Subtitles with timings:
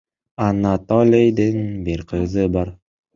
[0.45, 2.73] Анатолийдин бир кызы бар.